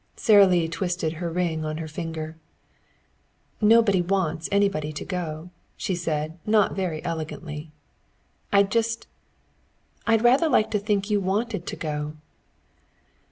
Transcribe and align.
Sara 0.15 0.47
Lee 0.47 0.67
twisted 0.67 1.13
her 1.21 1.29
ring 1.29 1.63
on 1.63 1.77
her 1.77 1.87
finger. 1.87 2.35
"Nobody 3.61 4.01
wants 4.01 4.49
anybody 4.51 4.91
to 4.91 5.05
go," 5.05 5.51
she 5.77 5.93
said 5.93 6.39
not 6.43 6.75
very 6.75 7.05
elegantly. 7.05 7.69
"I'd 8.51 8.71
just 8.71 9.05
I'd 10.07 10.23
rather 10.23 10.49
like 10.49 10.71
to 10.71 10.79
think 10.79 11.11
you 11.11 11.19
wanted 11.21 11.67
to 11.67 11.75
go." 11.75 12.13